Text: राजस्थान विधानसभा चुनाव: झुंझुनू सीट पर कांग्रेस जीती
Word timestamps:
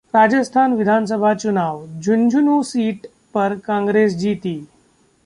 राजस्थान 0.15 0.73
विधानसभा 0.73 1.33
चुनाव: 1.33 1.85
झुंझुनू 1.99 2.61
सीट 2.63 3.07
पर 3.33 3.55
कांग्रेस 3.65 4.15
जीती 4.15 4.57